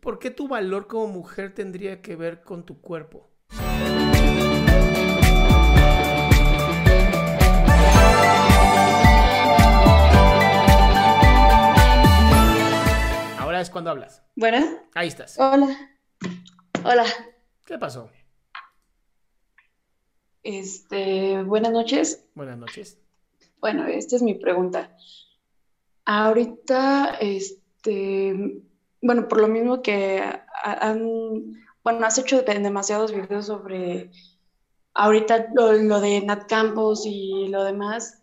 ¿Por 0.00 0.18
qué 0.18 0.30
tu 0.30 0.48
valor 0.48 0.86
como 0.86 1.06
mujer 1.08 1.54
tendría 1.54 2.00
que 2.02 2.16
ver 2.16 2.42
con 2.42 2.64
tu 2.64 2.80
cuerpo? 2.80 3.30
Ahora 13.38 13.60
es 13.60 13.70
cuando 13.70 13.90
hablas. 13.90 14.22
Bueno, 14.36 14.58
Ahí 14.94 15.08
estás. 15.08 15.36
hola. 15.38 15.76
Hola. 16.84 17.04
¿Qué 17.64 17.78
pasó? 17.78 18.10
Este, 20.42 21.42
buenas 21.42 21.72
noches. 21.72 22.26
Buenas 22.34 22.58
noches. 22.58 22.98
Bueno, 23.60 23.86
esta 23.86 24.16
es 24.16 24.22
mi 24.22 24.34
pregunta. 24.34 24.96
Ahorita, 26.04 27.16
este, 27.20 28.62
bueno, 29.02 29.28
por 29.28 29.40
lo 29.40 29.48
mismo 29.48 29.82
que 29.82 30.20
ha- 30.20 30.88
han, 30.90 31.02
bueno, 31.84 32.06
has 32.06 32.18
hecho 32.18 32.42
de- 32.42 32.58
demasiados 32.60 33.12
videos 33.12 33.46
sobre 33.46 34.10
ahorita 34.94 35.48
lo, 35.54 35.72
lo 35.74 36.00
de 36.00 36.22
Nat 36.22 36.46
Campos 36.48 37.04
y 37.06 37.48
lo 37.48 37.64
demás, 37.64 38.22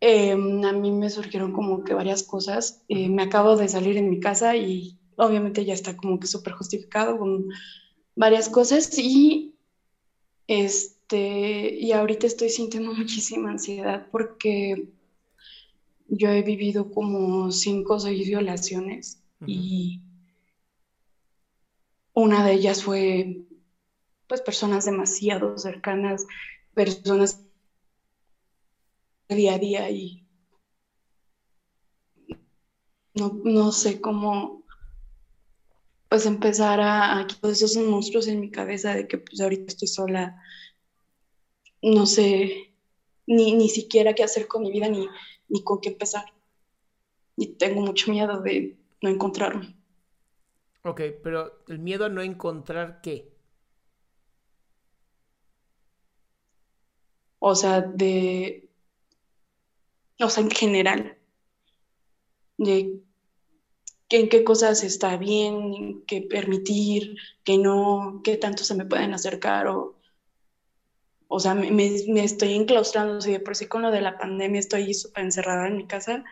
eh, 0.00 0.32
a 0.32 0.36
mí 0.36 0.92
me 0.92 1.10
surgieron 1.10 1.52
como 1.52 1.84
que 1.84 1.94
varias 1.94 2.22
cosas. 2.24 2.82
Eh, 2.88 3.08
me 3.10 3.22
acabo 3.24 3.56
de 3.56 3.68
salir 3.68 3.96
en 3.98 4.10
mi 4.10 4.20
casa 4.20 4.56
y 4.56 4.98
obviamente 5.16 5.64
ya 5.64 5.74
está 5.74 5.96
como 5.96 6.20
que 6.20 6.26
súper 6.28 6.54
justificado 6.54 7.18
con 7.18 7.46
varias 8.16 8.48
cosas 8.50 8.90
y 8.98 9.56
este, 10.48 11.74
y 11.76 11.92
ahorita 11.92 12.26
estoy 12.26 12.50
sintiendo 12.50 12.92
muchísima 12.94 13.50
ansiedad 13.52 14.08
porque 14.12 14.88
yo 16.08 16.30
he 16.30 16.42
vivido 16.42 16.90
como 16.90 17.50
cinco 17.52 17.94
o 17.94 18.00
seis 18.00 18.26
violaciones 18.28 19.18
y 19.44 20.00
una 22.14 22.44
de 22.44 22.52
ellas 22.52 22.82
fue 22.82 23.44
pues 24.26 24.40
personas 24.40 24.84
demasiado 24.84 25.58
cercanas, 25.58 26.26
personas 26.74 27.42
día 29.28 29.54
a 29.54 29.58
día 29.58 29.90
y 29.90 30.24
no, 33.14 33.40
no 33.44 33.72
sé 33.72 34.00
cómo 34.00 34.64
pues 36.08 36.26
empezar 36.26 36.80
a, 36.80 37.18
a 37.18 37.26
quitar 37.26 37.50
esos 37.50 37.76
monstruos 37.76 38.28
en 38.28 38.40
mi 38.40 38.50
cabeza 38.50 38.94
de 38.94 39.08
que 39.08 39.18
pues 39.18 39.40
ahorita 39.40 39.66
estoy 39.66 39.88
sola, 39.88 40.40
no 41.82 42.06
sé 42.06 42.72
ni, 43.26 43.54
ni 43.54 43.68
siquiera 43.68 44.14
qué 44.14 44.22
hacer 44.22 44.46
con 44.46 44.62
mi 44.62 44.70
vida 44.70 44.88
ni, 44.88 45.08
ni 45.48 45.62
con 45.64 45.80
qué 45.80 45.90
empezar. 45.90 46.24
Y 47.36 47.54
tengo 47.56 47.80
mucho 47.80 48.10
miedo 48.10 48.40
de 48.40 48.76
no 49.02 49.08
encontrarme. 49.10 49.76
Ok, 50.84 51.02
pero 51.22 51.62
el 51.68 51.78
miedo 51.80 52.06
a 52.06 52.08
no 52.08 52.22
encontrar 52.22 53.02
qué. 53.02 53.36
O 57.40 57.54
sea, 57.54 57.80
de, 57.80 58.68
o 60.20 60.28
sea, 60.28 60.42
en 60.44 60.50
general, 60.50 61.18
de 62.58 63.00
en 64.10 64.28
qué 64.28 64.42
cosas 64.44 64.82
está 64.84 65.16
bien, 65.16 66.02
qué 66.06 66.22
permitir, 66.22 67.16
qué 67.44 67.56
no, 67.58 68.20
qué 68.24 68.36
tanto 68.36 68.64
se 68.64 68.74
me 68.74 68.84
pueden 68.86 69.14
acercar 69.14 69.68
o, 69.68 69.96
o 71.28 71.40
sea, 71.40 71.54
me, 71.54 71.70
me- 71.70 72.24
estoy 72.24 72.54
enclaustrando, 72.54 73.20
si 73.20 73.32
de 73.32 73.40
por 73.40 73.56
sí 73.56 73.66
con 73.66 73.82
lo 73.82 73.90
de 73.90 74.00
la 74.00 74.18
pandemia 74.18 74.60
estoy 74.60 74.94
súper 74.94 75.24
encerrada 75.24 75.66
en 75.68 75.76
mi 75.76 75.86
casa, 75.86 76.24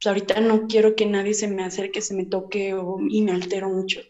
pues 0.00 0.06
ahorita 0.08 0.40
no 0.40 0.66
quiero 0.66 0.96
que 0.96 1.06
nadie 1.06 1.34
se 1.34 1.46
me 1.48 1.62
acerque, 1.62 2.00
se 2.00 2.14
me 2.14 2.26
toque 2.26 2.74
o- 2.74 2.98
y 3.08 3.22
me 3.22 3.32
altero 3.32 3.68
mucho. 3.68 4.00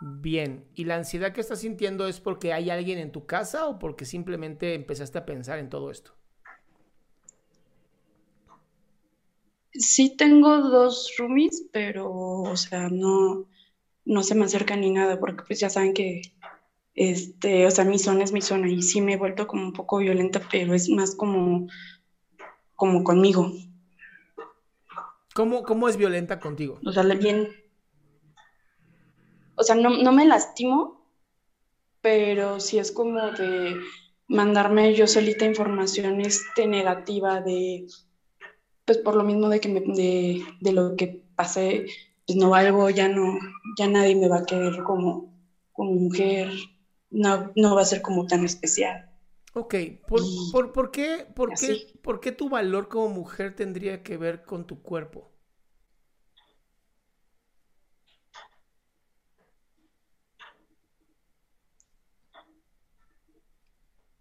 Bien, 0.00 0.68
¿y 0.74 0.84
la 0.84 0.96
ansiedad 0.96 1.32
que 1.32 1.40
estás 1.40 1.60
sintiendo 1.60 2.06
es 2.06 2.20
porque 2.20 2.52
hay 2.52 2.68
alguien 2.68 2.98
en 2.98 3.10
tu 3.10 3.24
casa 3.26 3.66
o 3.68 3.78
porque 3.78 4.04
simplemente 4.04 4.74
empezaste 4.74 5.16
a 5.18 5.24
pensar 5.24 5.58
en 5.58 5.70
todo 5.70 5.90
esto? 5.90 6.12
Sí 9.74 10.16
tengo 10.16 10.58
dos 10.70 11.12
roomies, 11.18 11.64
pero, 11.72 12.10
o 12.10 12.56
sea, 12.56 12.88
no, 12.90 13.46
no 14.04 14.22
se 14.22 14.34
me 14.34 14.44
acercan 14.46 14.80
ni 14.82 14.90
nada, 14.90 15.18
porque 15.20 15.44
pues 15.46 15.60
ya 15.60 15.70
saben 15.70 15.94
que, 15.94 16.22
este, 16.94 17.66
o 17.66 17.70
sea, 17.72 17.84
mi 17.84 17.98
zona 17.98 18.24
es 18.24 18.32
mi 18.32 18.42
zona 18.42 18.68
y 18.70 18.82
sí 18.82 19.00
me 19.02 19.14
he 19.14 19.18
vuelto 19.18 19.46
como 19.48 19.64
un 19.64 19.72
poco 19.74 19.98
violenta, 19.98 20.42
pero 20.52 20.74
es 20.74 20.88
más 20.90 21.16
como, 21.16 21.68
como 22.76 23.02
conmigo. 23.04 23.50
¿Cómo, 25.34 25.62
cómo 25.62 25.88
es 25.88 25.96
violenta 25.96 26.40
contigo? 26.40 26.78
O 26.84 26.92
sea, 26.92 27.02
bien, 27.04 27.48
o 29.54 29.62
sea, 29.62 29.74
no, 29.74 29.90
no 29.90 30.12
me 30.12 30.26
lastimo, 30.26 31.06
pero 32.00 32.60
sí 32.60 32.78
es 32.78 32.92
como 32.92 33.20
de 33.32 33.76
mandarme 34.28 34.94
yo 34.94 35.06
solita 35.06 35.44
información, 35.44 36.20
este, 36.20 36.66
negativa 36.66 37.40
de, 37.40 37.86
pues 38.84 38.98
por 38.98 39.14
lo 39.14 39.22
mismo 39.22 39.48
de 39.48 39.60
que 39.60 39.68
me, 39.68 39.80
de, 39.80 40.42
de 40.60 40.72
lo 40.72 40.96
que 40.96 41.24
pasé, 41.36 41.86
pues 42.26 42.36
no 42.36 42.50
valgo, 42.50 42.90
ya 42.90 43.08
no, 43.08 43.38
ya 43.78 43.88
nadie 43.88 44.16
me 44.16 44.28
va 44.28 44.38
a 44.38 44.46
querer 44.46 44.82
como, 44.82 45.32
como 45.72 45.92
mujer, 45.92 46.50
no, 47.10 47.52
no 47.56 47.74
va 47.74 47.82
a 47.82 47.86
ser 47.86 48.02
como 48.02 48.26
tan 48.26 48.44
especial. 48.44 49.11
Ok, 49.54 49.74
¿por, 50.06 50.20
Y 50.22 50.50
por, 50.50 50.72
por 50.72 50.90
qué, 50.90 51.26
por, 51.34 51.50
qué, 51.54 51.98
por 52.02 52.20
qué 52.20 52.32
tu 52.32 52.48
valor 52.48 52.88
como 52.88 53.08
mujer 53.08 53.54
tendría 53.54 54.02
que 54.02 54.16
ver 54.16 54.44
con 54.44 54.66
tu 54.66 54.82
cuerpo? 54.82 55.30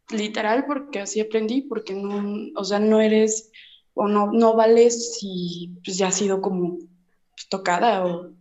Literal, 0.10 0.66
porque 0.66 1.00
así 1.00 1.22
aprendí, 1.22 1.62
porque 1.62 1.94
no, 1.94 2.52
o 2.56 2.64
sea, 2.66 2.80
no 2.80 3.00
eres 3.00 3.50
o 3.94 4.08
no, 4.08 4.32
no 4.34 4.56
vales 4.56 5.18
si 5.18 5.78
pues, 5.86 5.98
ya 5.98 6.08
has 6.08 6.16
sido 6.16 6.42
como 6.42 6.78
tocada 7.50 8.06
o 8.06 8.34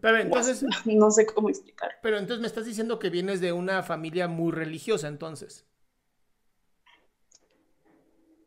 Pero 0.00 0.18
entonces, 0.18 0.64
no 0.86 1.10
sé 1.10 1.26
cómo 1.26 1.50
explicar. 1.50 1.90
pero 2.02 2.18
entonces 2.18 2.40
me 2.40 2.46
estás 2.46 2.64
diciendo 2.64 2.98
que 2.98 3.10
vienes 3.10 3.40
de 3.40 3.52
una 3.52 3.82
familia 3.82 4.28
muy 4.28 4.52
religiosa, 4.52 5.08
entonces. 5.08 5.67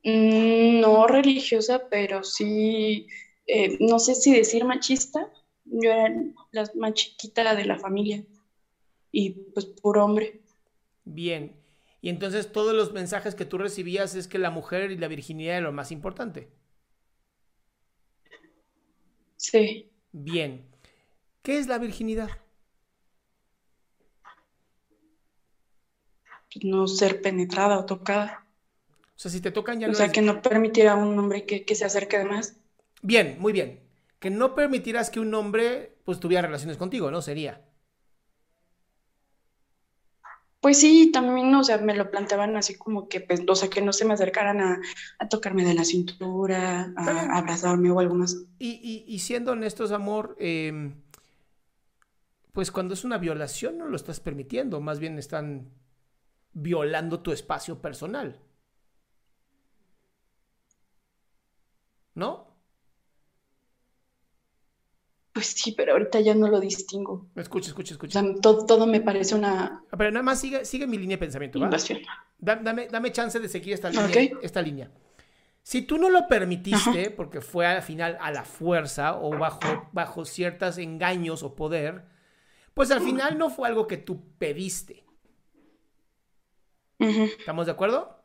Mm, 0.03 0.79
No 0.81 1.07
religiosa, 1.07 1.87
pero 1.89 2.23
sí, 2.23 3.07
eh, 3.47 3.77
no 3.79 3.99
sé 3.99 4.15
si 4.15 4.33
decir 4.33 4.65
machista. 4.65 5.31
Yo 5.65 5.91
era 5.91 6.09
la 6.51 6.69
más 6.75 6.93
chiquita 6.93 7.55
de 7.55 7.65
la 7.65 7.77
familia 7.79 8.25
y 9.11 9.31
pues 9.53 9.65
puro 9.67 10.05
hombre. 10.05 10.41
Bien. 11.05 11.55
Y 12.01 12.09
entonces 12.09 12.51
todos 12.51 12.73
los 12.73 12.93
mensajes 12.93 13.35
que 13.35 13.45
tú 13.45 13.57
recibías 13.59 14.15
es 14.15 14.27
que 14.27 14.39
la 14.39 14.49
mujer 14.49 14.91
y 14.91 14.97
la 14.97 15.07
virginidad 15.07 15.57
era 15.57 15.65
lo 15.67 15.71
más 15.73 15.91
importante. 15.91 16.49
Sí. 19.35 19.91
Bien. 20.13 20.65
¿Qué 21.43 21.59
es 21.59 21.67
la 21.67 21.79
virginidad? 21.79 22.29
No 26.63 26.87
ser 26.87 27.19
penetrada 27.23 27.79
o 27.79 27.85
tocada. 27.85 28.40
O 29.21 29.23
sea, 29.23 29.31
si 29.31 29.39
te 29.41 29.51
tocan 29.51 29.79
ya 29.79 29.87
O 29.87 29.91
no 29.91 29.97
sea, 29.97 30.07
eres- 30.07 30.13
que 30.13 30.23
no 30.23 30.41
permitir 30.41 30.87
a 30.87 30.95
un 30.95 31.19
hombre 31.19 31.45
que, 31.45 31.65
que 31.65 31.75
se 31.75 31.85
acerque 31.85 32.17
de 32.17 32.25
más. 32.25 32.55
Bien, 33.03 33.37
muy 33.39 33.53
bien. 33.53 33.79
Que 34.19 34.29
no 34.31 34.55
permitirás 34.55 35.09
que 35.11 35.19
un 35.19 35.33
hombre 35.35 35.97
pues 36.05 36.19
tuviera 36.19 36.41
relaciones 36.47 36.77
contigo, 36.77 37.11
¿no? 37.11 37.21
Sería. 37.21 37.61
Pues 40.59 40.79
sí, 40.79 41.11
también, 41.11 41.53
o 41.55 41.63
sea, 41.63 41.79
me 41.79 41.95
lo 41.95 42.11
planteaban 42.11 42.55
así 42.55 42.75
como 42.75 43.07
que, 43.09 43.19
pues, 43.19 43.41
o 43.47 43.55
sea, 43.55 43.69
que 43.69 43.81
no 43.81 43.93
se 43.93 44.05
me 44.05 44.13
acercaran 44.13 44.59
a, 44.61 44.79
a 45.19 45.27
tocarme 45.27 45.65
de 45.65 45.73
la 45.73 45.83
cintura, 45.83 46.93
a 46.95 47.37
abrazarme 47.37 47.89
o 47.91 47.99
algo 47.99 48.13
más. 48.15 48.35
Y, 48.59 48.79
y- 49.07 49.13
y 49.13 49.19
siendo 49.19 49.51
honestos, 49.53 49.91
amor, 49.91 50.35
eh, 50.39 50.91
pues 52.53 52.71
cuando 52.71 52.93
es 52.93 53.03
una 53.03 53.17
violación 53.17 53.77
no 53.77 53.87
lo 53.87 53.95
estás 53.95 54.19
permitiendo, 54.19 54.81
más 54.81 54.99
bien 54.99 55.17
están 55.17 55.69
violando 56.53 57.21
tu 57.21 57.31
espacio 57.33 57.81
personal. 57.81 58.39
¿No? 62.15 62.47
Pues 65.33 65.47
sí, 65.47 65.71
pero 65.71 65.93
ahorita 65.93 66.19
ya 66.19 66.35
no 66.35 66.49
lo 66.49 66.59
distingo. 66.59 67.27
Escucha, 67.35 67.69
escucha, 67.69 67.93
O 67.93 67.95
escucha. 67.95 68.21
sea, 68.21 68.35
todo, 68.41 68.65
todo 68.65 68.85
me 68.85 68.99
parece 68.99 69.33
una 69.35 69.81
Pero 69.97 70.11
nada 70.11 70.23
más 70.23 70.41
sigue, 70.41 70.65
sigue 70.65 70.87
mi 70.87 70.97
línea 70.97 71.15
de 71.15 71.19
pensamiento, 71.19 71.57
¿va? 71.59 71.65
invasión. 71.65 71.99
Da- 72.37 72.57
Dame, 72.57 72.87
dame 72.87 73.11
chance 73.13 73.39
de 73.39 73.47
seguir 73.47 73.73
esta 73.73 73.89
línea. 73.89 74.07
Ok. 74.07 74.43
Esta 74.43 74.61
línea. 74.61 74.91
Si 75.63 75.83
tú 75.83 75.97
no 75.97 76.09
lo 76.09 76.27
permitiste, 76.27 77.11
porque 77.11 77.39
fue 77.39 77.65
al 77.67 77.81
final 77.83 78.17
a 78.19 78.31
la 78.31 78.43
fuerza 78.43 79.15
o 79.17 79.29
bajo, 79.37 79.87
bajo 79.93 80.25
ciertos 80.25 80.77
engaños 80.79 81.43
o 81.43 81.55
poder, 81.55 82.03
pues 82.73 82.89
al 82.91 82.99
final 83.01 83.37
no 83.37 83.49
fue 83.49 83.67
algo 83.69 83.85
que 83.87 83.97
tú 83.97 84.33
pediste. 84.37 85.05
¿Estamos 86.99 87.67
de 87.67 87.71
acuerdo? 87.71 88.20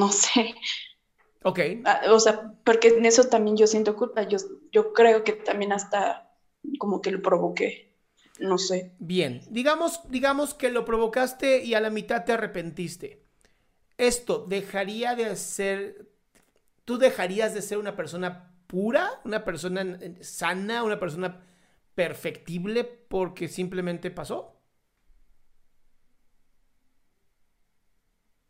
No 0.00 0.08
sé. 0.10 0.54
Ok. 1.44 1.60
Ah, 1.84 2.00
O 2.10 2.18
sea, 2.20 2.54
porque 2.64 2.88
en 2.88 3.04
eso 3.06 3.24
también 3.28 3.56
yo 3.56 3.66
siento 3.66 3.96
culpa. 3.96 4.22
Yo, 4.24 4.38
yo 4.72 4.92
creo 4.92 5.24
que 5.24 5.32
también 5.32 5.72
hasta 5.72 6.30
como 6.78 7.00
que 7.00 7.10
lo 7.10 7.22
provoqué. 7.22 7.94
No 8.38 8.58
sé. 8.58 8.92
Bien. 8.98 9.42
Digamos, 9.50 10.00
digamos 10.08 10.54
que 10.54 10.70
lo 10.70 10.84
provocaste 10.84 11.64
y 11.64 11.74
a 11.74 11.80
la 11.80 11.90
mitad 11.90 12.24
te 12.24 12.32
arrepentiste. 12.32 13.24
Esto 13.98 14.46
dejaría 14.48 15.14
de 15.16 15.36
ser. 15.36 16.08
¿Tú 16.84 16.98
dejarías 16.98 17.54
de 17.54 17.62
ser 17.62 17.78
una 17.78 17.96
persona 17.96 18.54
pura? 18.68 19.20
¿Una 19.24 19.44
persona 19.44 19.82
eh, 20.00 20.18
sana? 20.22 20.84
¿Una 20.84 21.00
persona 21.00 21.42
perfectible 21.94 22.84
porque 22.84 23.48
simplemente 23.48 24.10
pasó? 24.10 24.56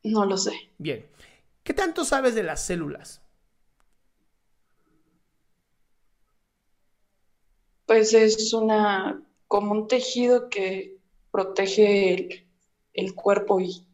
No 0.05 0.25
lo 0.27 0.37
sé. 0.37 0.53
Bien. 0.79 1.07
¿Qué 1.65 1.75
tanto 1.75 2.05
sabes 2.05 2.35
de 2.37 2.43
las 2.45 2.65
células? 2.65 3.23
Pues 7.87 8.15
es 8.15 8.53
una, 8.55 9.23
como 9.47 9.73
un 9.73 9.87
tejido 9.89 10.49
que 10.49 10.97
protege 11.31 12.15
el, 12.15 12.47
el 12.95 13.15
cuerpo 13.15 13.61
y, 13.61 13.87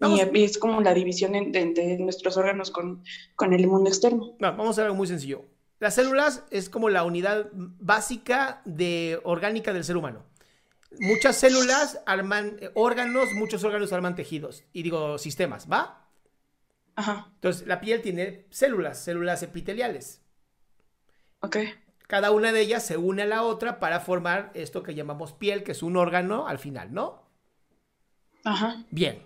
es 0.00 0.58
como 0.58 0.80
la 0.80 0.92
división 0.94 1.34
en- 1.34 1.52
de, 1.52 1.72
de 1.72 1.98
nuestros 1.98 2.36
órganos 2.36 2.70
con, 2.70 3.02
con 3.36 3.52
el 3.52 3.66
mundo 3.66 3.88
externo. 3.88 4.34
No, 4.38 4.48
vamos 4.50 4.68
a 4.68 4.70
hacer 4.72 4.84
algo 4.84 4.96
muy 4.96 5.06
sencillo. 5.06 5.44
Las 5.80 5.94
células 5.94 6.44
es 6.50 6.68
como 6.68 6.88
la 6.88 7.04
unidad 7.04 7.48
básica 7.52 8.62
de 8.64 9.20
orgánica 9.24 9.72
del 9.72 9.84
ser 9.84 9.96
humano. 9.96 10.24
Muchas 11.00 11.36
células 11.36 12.00
arman 12.06 12.56
eh, 12.60 12.70
órganos, 12.74 13.32
muchos 13.32 13.64
órganos 13.64 13.92
arman 13.92 14.14
tejidos. 14.14 14.64
Y 14.72 14.82
digo, 14.82 15.18
sistemas, 15.18 15.70
¿va? 15.70 16.03
Ajá, 16.96 17.30
Entonces, 17.36 17.66
la 17.68 17.80
piel 17.80 18.02
tiene 18.02 18.46
células, 18.50 18.98
células 19.04 19.42
epiteliales. 19.44 20.22
ok. 21.40 21.56
Cada 22.06 22.30
una 22.30 22.50
de 22.52 22.62
ellas 22.62 22.82
se 22.86 22.96
une 22.96 23.22
a 23.22 23.26
la 23.26 23.42
otra 23.42 23.78
para 23.78 24.00
formar 24.00 24.50
esto 24.54 24.82
que 24.82 24.94
llamamos 24.94 25.34
piel, 25.34 25.62
que 25.64 25.72
es 25.72 25.82
un 25.82 25.96
órgano 25.98 26.46
al 26.48 26.58
final, 26.58 26.94
¿no? 26.94 27.24
Ajá, 28.44 28.84
Bien. 28.90 29.22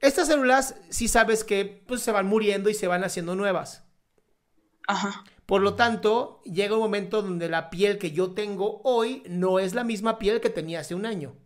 Estas 0.00 0.28
células, 0.28 0.76
sí 0.90 1.08
sabes 1.08 1.44
que 1.44 1.84
pues, 1.86 2.02
se 2.02 2.12
van 2.12 2.26
muriendo 2.26 2.70
y 2.70 2.74
se 2.74 2.86
van 2.88 3.04
haciendo 3.04 3.34
nuevas. 3.36 3.84
ajá, 4.86 5.24
Por 5.46 5.62
lo 5.62 5.74
tanto, 5.74 6.40
llega 6.44 6.74
un 6.74 6.80
momento 6.80 7.22
donde 7.22 7.48
la 7.48 7.70
piel 7.70 7.98
que 7.98 8.10
yo 8.12 8.32
tengo 8.32 8.80
hoy 8.84 9.22
no 9.28 9.58
es 9.60 9.74
la 9.74 9.84
misma 9.84 10.18
piel 10.18 10.40
que 10.40 10.50
tenía 10.50 10.80
hace 10.80 10.94
un 10.96 11.06
año. 11.06 11.36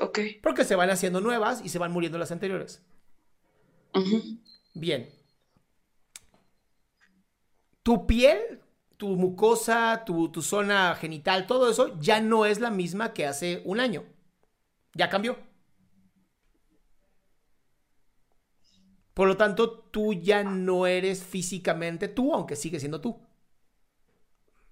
ok. 0.00 0.18
Porque 0.40 0.64
se 0.64 0.74
van 0.74 0.90
haciendo 0.90 1.20
nuevas 1.20 1.60
y 1.64 1.68
se 1.68 1.78
van 1.78 1.92
muriendo 1.92 2.18
las 2.18 2.32
anteriores. 2.32 2.82
Bien. 4.74 5.08
Tu 7.82 8.06
piel, 8.06 8.60
tu 8.96 9.08
mucosa, 9.16 10.04
tu, 10.04 10.28
tu 10.30 10.42
zona 10.42 10.94
genital, 10.94 11.46
todo 11.46 11.70
eso 11.70 11.98
ya 12.00 12.20
no 12.20 12.44
es 12.46 12.60
la 12.60 12.70
misma 12.70 13.12
que 13.14 13.26
hace 13.26 13.62
un 13.64 13.80
año. 13.80 14.04
Ya 14.94 15.08
cambió. 15.08 15.38
Por 19.14 19.26
lo 19.28 19.36
tanto, 19.36 19.70
tú 19.90 20.12
ya 20.14 20.44
no 20.44 20.86
eres 20.86 21.24
físicamente 21.24 22.08
tú, 22.08 22.32
aunque 22.34 22.56
sigues 22.56 22.82
siendo 22.82 23.00
tú. 23.00 23.18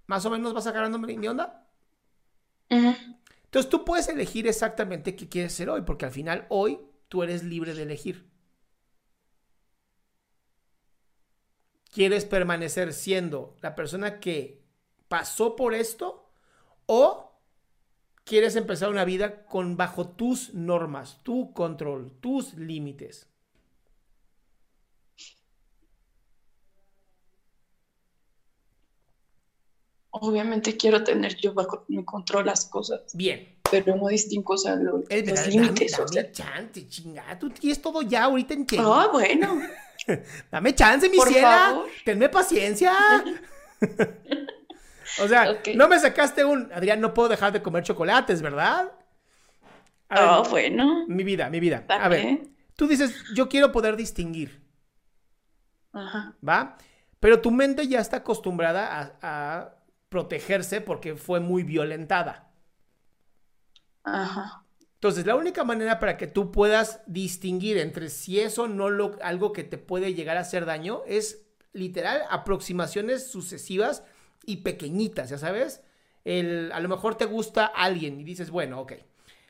¿Más 0.07 0.25
o 0.25 0.31
menos 0.31 0.55
vas 0.55 0.67
agarrando 0.67 0.99
mi 0.99 1.29
onda? 1.29 1.67
Entonces 3.45 3.71
tú 3.71 3.85
puedes 3.85 4.09
elegir 4.09 4.47
exactamente 4.47 5.17
qué 5.17 5.29
quieres 5.29 5.53
ser 5.53 5.71
hoy, 5.71 5.83
porque 5.83 6.05
al 6.05 6.11
final 6.12 6.47
hoy 6.49 6.79
tú 7.09 7.23
eres 7.23 7.43
libre 7.43 7.75
de 7.75 7.83
elegir. 7.83 8.31
¿Quieres 11.97 12.27
permanecer 12.27 12.93
siendo 12.93 13.57
la 13.63 13.75
persona 13.75 14.21
que 14.21 14.63
pasó 15.09 15.57
por 15.57 15.73
esto 15.73 16.29
o 16.85 17.41
quieres 18.23 18.55
empezar 18.55 18.91
una 18.91 19.07
vida 19.07 19.47
con 19.47 19.79
bajo 19.79 20.07
tus 20.07 20.53
normas, 20.53 21.23
tu 21.23 21.55
control, 21.55 22.13
tus 22.21 22.53
límites? 22.53 23.31
Obviamente 30.11 30.76
quiero 30.76 31.05
tener 31.05 31.37
yo 31.37 31.53
bajo 31.53 31.85
mi 31.88 32.03
control 32.05 32.47
las 32.47 32.65
cosas, 32.67 33.03
Bien. 33.12 33.59
pero 33.71 33.97
no 33.97 34.09
distingo, 34.09 34.55
o 34.55 34.59
sea, 34.59 34.75
lo- 34.76 35.05
Eh, 35.11 35.23
los 35.26 35.47
límites, 35.47 35.99
o 35.99 36.09
sea. 36.09 36.33
chance, 36.33 36.88
chingada. 36.88 37.38
Tú 37.38 37.50
tienes 37.50 37.83
todo 37.83 38.00
ya 38.00 38.25
ahorita 38.25 38.55
en. 38.55 38.67
Ah, 38.79 39.11
bueno. 39.12 39.61
Dame 40.50 40.75
chance, 40.75 41.09
mi 41.09 41.19
ciela. 41.19 41.83
Tenme 42.05 42.29
paciencia. 42.29 42.93
o 45.23 45.29
sea, 45.29 45.61
no 45.75 45.88
me 45.88 45.99
sacaste 45.99 46.45
un. 46.45 46.71
Adrián, 46.73 47.00
no 47.00 47.15
puedo 47.15 47.29
dejar 47.29 47.53
de 47.53 47.62
comer 47.62 47.85
chocolates, 47.85 48.43
¿verdad? 48.43 48.93
Ah, 50.09 50.43
bueno. 50.49 51.05
mi 51.09 51.25
vida, 51.25 51.50
mi 51.50 51.61
vida. 51.61 51.85
A 51.88 52.09
ver, 52.09 52.41
tú 52.76 52.87
dices, 52.87 53.25
yo 53.35 53.49
quiero 53.49 53.73
poder 53.73 53.97
distinguir, 53.97 54.62
Ajá, 55.93 56.37
¿va? 56.47 56.76
Pero 57.21 57.41
tu 57.41 57.50
mente 57.50 57.88
ya 57.88 58.00
está 58.00 58.19
acostumbrada 58.19 59.17
a, 59.21 59.59
a 59.59 59.76
protegerse 60.09 60.81
porque 60.81 61.17
fue 61.17 61.41
muy 61.41 61.62
violentada. 61.65 62.50
ajá. 64.05 64.65
Entonces, 64.97 65.26
la 65.26 65.37
única 65.37 65.62
manera 65.62 65.99
para 65.99 66.17
que 66.17 66.26
tú 66.26 66.50
puedas 66.50 67.03
distinguir 67.07 67.76
entre 67.76 68.09
si 68.09 68.41
eso 68.41 68.67
no 68.67 68.88
lo, 68.88 69.19
algo 69.23 69.53
que 69.53 69.62
te 69.62 69.76
puede 69.76 70.15
llegar 70.15 70.38
a 70.38 70.41
hacer 70.41 70.65
daño 70.65 71.03
es 71.07 71.47
literal 71.75 72.23
aproximaciones 72.31 73.31
sucesivas 73.31 74.03
y 74.47 74.59
pequeñitas, 74.59 75.29
ya 75.29 75.37
sabes. 75.37 75.83
El, 76.25 76.73
a 76.73 76.81
lo 76.81 76.88
mejor 76.88 77.17
te 77.17 77.26
gusta 77.26 77.67
alguien 77.67 78.19
y 78.19 78.25
dices, 78.25 78.50
bueno, 78.50 78.81
ok. 78.81 78.95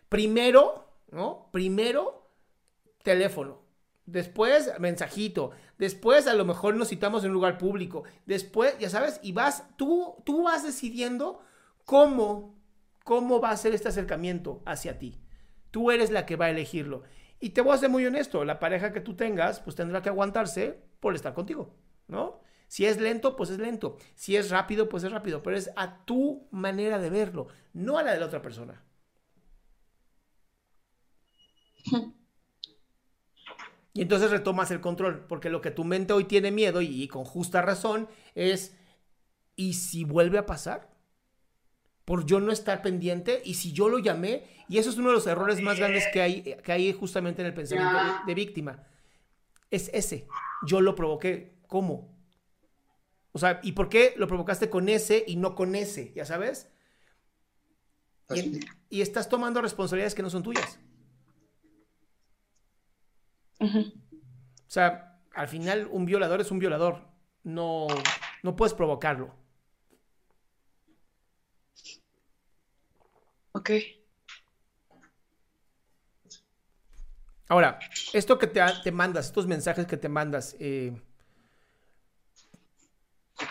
Primero, 0.09 0.88
¿no? 1.12 1.49
Primero, 1.53 2.29
teléfono. 3.05 3.62
Después, 4.05 4.73
mensajito. 4.81 5.53
Después, 5.79 6.26
a 6.26 6.35
lo 6.35 6.45
mejor 6.45 6.75
nos 6.75 6.88
citamos 6.88 7.23
en 7.23 7.31
un 7.31 7.35
lugar 7.35 7.57
público. 7.57 8.03
Después, 8.26 8.76
ya 8.79 8.91
sabes, 8.91 9.21
y 9.23 9.31
vas, 9.31 9.65
tú, 9.76 10.17
tú 10.25 10.43
vas 10.43 10.65
decidiendo 10.65 11.41
cómo, 11.85 12.57
cómo 13.05 13.41
va 13.41 13.50
a 13.50 13.57
ser 13.57 13.75
este 13.75 13.88
acercamiento 13.88 14.61
hacia 14.65 14.99
ti. 14.99 15.21
Tú 15.76 15.90
eres 15.90 16.11
la 16.11 16.25
que 16.25 16.37
va 16.37 16.47
a 16.47 16.50
elegirlo. 16.50 17.02
Y 17.38 17.50
te 17.50 17.61
voy 17.61 17.75
a 17.75 17.76
ser 17.76 17.90
muy 17.90 18.06
honesto, 18.06 18.47
la 18.47 18.59
pareja 18.59 18.95
que 18.95 19.02
tú 19.02 19.14
tengas, 19.14 19.61
pues 19.61 19.76
tendrá 19.76 20.00
que 20.00 20.09
aguantarse 20.09 20.80
por 21.00 21.14
estar 21.14 21.35
contigo, 21.35 21.76
¿no? 22.09 22.40
Si 22.66 22.87
es 22.87 22.99
lento, 22.99 23.37
pues 23.37 23.50
es 23.50 23.59
lento. 23.59 23.99
Si 24.14 24.37
es 24.37 24.49
rápido, 24.49 24.88
pues 24.88 25.04
es 25.04 25.12
rápido. 25.12 25.42
Pero 25.42 25.54
es 25.54 25.71
a 25.76 26.06
tu 26.06 26.49
manera 26.50 26.99
de 26.99 27.11
verlo, 27.11 27.49
no 27.75 27.99
a 27.99 28.02
la 28.02 28.14
de 28.14 28.21
la 28.21 28.25
otra 28.25 28.40
persona. 28.40 28.83
Y 33.92 34.00
entonces 34.00 34.30
retomas 34.30 34.71
el 34.71 34.80
control, 34.80 35.26
porque 35.26 35.50
lo 35.50 35.61
que 35.61 35.71
tu 35.71 35.85
mente 35.85 36.14
hoy 36.14 36.25
tiene 36.25 36.50
miedo, 36.50 36.80
y, 36.80 37.06
con 37.09 37.25
justa 37.25 37.61
razón, 37.61 38.09
es, 38.35 38.75
¿y 39.56 39.75
si 39.75 40.04
vuelve 40.04 40.38
a 40.38 40.47
pasar? 40.47 40.96
Por 42.07 42.25
yo 42.25 42.41
no 42.41 42.51
estar 42.51 42.81
pendiente, 42.81 43.43
y 43.45 43.55
si 43.55 43.73
yo 43.73 43.91
lo 43.91 43.99
llamé, 43.99 44.45
y 44.69 44.79
eso 44.79 44.89
es 44.89 44.97
uno 44.97 45.09
de 45.09 45.17
los 45.17 45.27
errores 45.27 45.61
más 45.61 45.79
grandes 45.79 46.07
que 46.11 46.23
hay, 46.23 46.43
que 46.65 46.73
hay 46.73 46.93
justamente 46.95 47.43
en 47.43 47.49
el 47.49 47.55
pensamiento 47.55 47.95
de, 47.95 48.11
de 48.27 48.35
víctima. 48.35 48.83
Es 49.71 49.91
ese, 49.93 50.27
yo 50.67 50.81
lo 50.81 50.95
provoqué, 50.95 51.59
¿cómo? 51.67 52.17
O 53.33 53.39
sea, 53.39 53.61
¿y 53.63 53.73
por 53.73 53.91
qué 53.91 54.15
lo 54.17 54.27
provocaste 54.27 54.71
con 54.71 54.89
ese 54.89 55.23
y 55.27 55.37
no 55.37 55.55
con 55.55 55.75
ese? 55.75 56.11
¿Ya 56.15 56.25
sabes? 56.25 56.71
Y, 58.89 59.01
estás 59.01 59.29
tomando 59.29 59.61
responsabilidades 59.61 60.15
que 60.15 60.23
no 60.23 60.31
son 60.31 60.43
tuyas. 60.43 60.81
O 63.61 64.69
sea, 64.69 65.21
al 65.35 65.49
final 65.49 65.89
un 65.91 66.07
violador 66.07 66.41
es 66.41 66.51
un 66.51 66.59
violador. 66.59 67.09
No, 67.45 67.87
no 68.43 68.57
puedes 68.57 68.75
provocarlo. 68.75 69.35
Ok. 73.57 73.71
Ahora, 77.49 77.79
esto 78.13 78.39
que 78.39 78.49
te, 78.49 78.93
mandas, 78.93 79.27
estos 79.27 79.47
mensajes 79.47 79.87
que 79.87 79.97
te 79.97 80.11
mandas, 80.11 80.57
eh, 80.61 81.01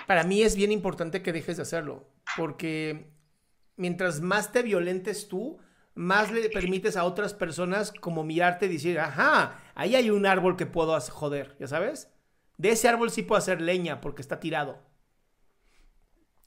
para 0.06 0.24
mí 0.24 0.44
es 0.44 0.56
bien 0.56 0.72
importante 0.72 1.24
que 1.24 1.34
dejes 1.34 1.58
de 1.58 1.64
hacerlo, 1.64 2.08
porque 2.38 3.10
mientras 3.78 4.22
más 4.22 4.52
te 4.52 4.62
violentes 4.62 5.28
tú, 5.28 5.58
más 5.96 6.32
le 6.32 6.50
permites 6.50 6.98
a 6.98 7.06
otras 7.06 7.34
personas 7.34 7.92
como 7.92 8.24
mirarte 8.24 8.68
y 8.68 8.74
decir, 8.74 9.00
ajá, 9.00 9.60
ahí 9.74 9.96
hay 9.96 10.12
un 10.12 10.28
árbol 10.28 10.56
que 10.56 10.68
puedo 10.68 11.00
joder, 11.02 11.56
¿ya 11.60 11.68
sabes? 11.68 12.12
De 12.58 12.70
ese 12.70 12.88
árbol 12.88 13.10
sí 13.10 13.24
puedo 13.24 13.40
hacer 13.40 13.60
leña 13.60 14.02
porque 14.02 14.22
está 14.22 14.40
tirado. 14.40 14.84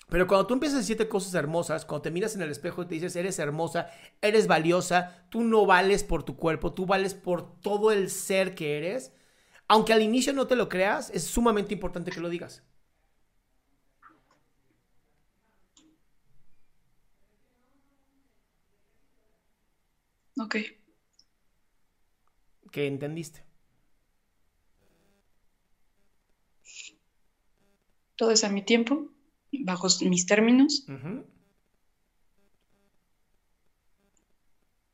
Pero 0.09 0.27
cuando 0.27 0.47
tú 0.47 0.55
empiezas 0.55 0.77
a 0.77 0.81
decirte 0.81 1.09
cosas 1.09 1.35
hermosas, 1.35 1.85
cuando 1.85 2.03
te 2.03 2.11
miras 2.11 2.35
en 2.35 2.43
el 2.43 2.51
espejo 2.51 2.83
y 2.83 2.87
te 2.87 2.95
dices, 2.95 3.15
eres 3.17 3.39
hermosa, 3.39 3.91
eres 4.23 4.47
valiosa, 4.47 5.27
tú 5.31 5.43
no 5.43 5.67
vales 5.67 6.03
por 6.05 6.23
tu 6.23 6.37
cuerpo, 6.37 6.73
tú 6.73 6.87
vales 6.87 7.15
por 7.15 7.61
todo 7.61 7.93
el 7.93 8.09
ser 8.11 8.55
que 8.55 8.79
eres, 8.79 9.13
aunque 9.69 9.93
al 9.93 10.03
inicio 10.03 10.33
no 10.33 10.47
te 10.47 10.57
lo 10.57 10.69
creas, 10.71 11.11
es 11.11 11.25
sumamente 11.25 11.75
importante 11.75 12.11
que 12.11 12.21
lo 12.21 12.31
digas. 12.31 12.63
Ok. 20.41 20.57
¿Qué 22.73 22.87
entendiste? 22.87 23.45
Todo 28.17 28.33
es 28.33 28.45
a 28.45 28.51
mi 28.51 28.61
tiempo, 28.61 29.09
bajo 29.65 29.89
mis 30.03 30.27
términos. 30.27 30.87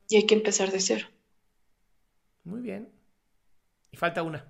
Y 0.08 0.16
hay 0.16 0.26
que 0.26 0.34
empezar 0.34 0.70
de 0.70 0.80
cero. 0.80 1.06
Muy 2.44 2.60
bien. 2.60 2.92
Y 3.90 3.96
falta 3.96 4.22
una. 4.22 4.46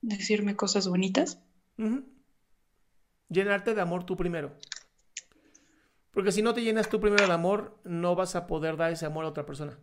Decirme 0.00 0.56
cosas 0.56 0.88
bonitas. 0.88 1.40
Llenarte 3.28 3.74
de 3.74 3.80
amor 3.80 4.04
tú 4.04 4.16
primero. 4.16 4.56
Porque 6.12 6.32
si 6.32 6.42
no 6.42 6.54
te 6.54 6.62
llenas 6.62 6.88
tú 6.88 7.00
primero 7.00 7.26
de 7.26 7.32
amor, 7.32 7.78
no 7.84 8.14
vas 8.14 8.36
a 8.36 8.46
poder 8.46 8.76
dar 8.76 8.90
ese 8.92 9.04
amor 9.04 9.24
a 9.24 9.28
otra 9.28 9.44
persona. 9.44 9.78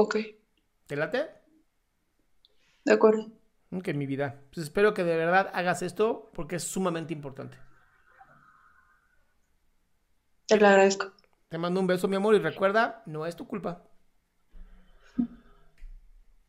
Ok. 0.00 0.16
¿Te 0.86 0.94
late? 0.94 1.26
De 2.84 2.92
acuerdo. 2.92 3.26
Ok, 3.72 3.88
mi 3.94 4.06
vida. 4.06 4.40
Pues 4.54 4.66
espero 4.66 4.94
que 4.94 5.02
de 5.02 5.16
verdad 5.16 5.50
hagas 5.52 5.82
esto 5.82 6.30
porque 6.34 6.54
es 6.56 6.62
sumamente 6.62 7.12
importante. 7.12 7.58
Te 10.46 10.56
lo 10.56 10.68
agradezco. 10.68 11.10
Te 11.48 11.58
mando 11.58 11.80
un 11.80 11.88
beso, 11.88 12.06
mi 12.06 12.14
amor, 12.14 12.36
y 12.36 12.38
recuerda, 12.38 13.02
no 13.06 13.26
es 13.26 13.34
tu 13.34 13.48
culpa. 13.48 13.82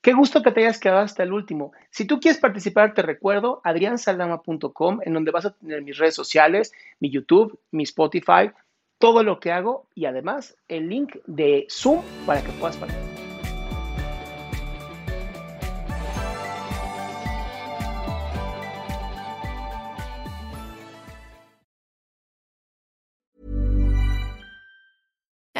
Qué 0.01 0.13
gusto 0.13 0.43
que 0.43 0.51
te 0.51 0.61
hayas 0.61 0.79
quedado 0.79 1.01
hasta 1.01 1.23
el 1.23 1.33
último. 1.33 1.71
Si 1.89 2.05
tú 2.05 2.19
quieres 2.19 2.39
participar, 2.39 2.93
te 2.93 3.01
recuerdo 3.01 3.61
adriansaldama.com, 3.63 4.99
en 5.03 5.13
donde 5.13 5.31
vas 5.31 5.47
a 5.47 5.55
tener 5.55 5.81
mis 5.81 5.97
redes 5.97 6.13
sociales, 6.13 6.71
mi 6.99 7.09
YouTube, 7.09 7.59
mi 7.71 7.81
Spotify, 7.81 8.51
todo 8.99 9.23
lo 9.23 9.39
que 9.39 9.51
hago 9.51 9.87
y 9.95 10.05
además 10.05 10.55
el 10.67 10.87
link 10.87 11.15
de 11.25 11.65
Zoom 11.67 12.03
para 12.27 12.43
que 12.43 12.51
puedas 12.51 12.77
participar. 12.77 13.18